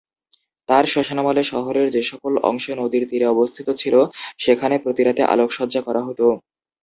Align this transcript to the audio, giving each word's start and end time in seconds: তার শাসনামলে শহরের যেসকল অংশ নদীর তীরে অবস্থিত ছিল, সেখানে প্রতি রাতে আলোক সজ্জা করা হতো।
তার 0.69 0.85
শাসনামলে 0.87 1.43
শহরের 1.51 1.87
যেসকল 1.95 2.33
অংশ 2.49 2.65
নদীর 2.79 3.03
তীরে 3.09 3.25
অবস্থিত 3.29 3.67
ছিল, 3.81 3.95
সেখানে 4.39 4.75
প্রতি 4.83 5.01
রাতে 5.03 5.21
আলোক 5.33 5.49
সজ্জা 5.57 5.81
করা 5.87 6.01
হতো। 6.07 6.25